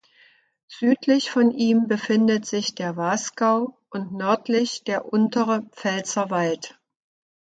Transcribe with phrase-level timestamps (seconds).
[0.67, 6.79] Südlich von ihm befindet sich der Wasgau und nördlich der Untere Pfälzerwald.